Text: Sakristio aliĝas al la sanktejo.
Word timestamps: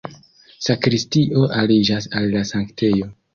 Sakristio 0.67 1.43
aliĝas 1.59 2.09
al 2.21 2.27
la 2.37 2.43
sanktejo. 2.55 3.13